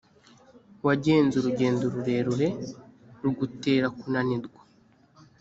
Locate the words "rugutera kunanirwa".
3.23-4.61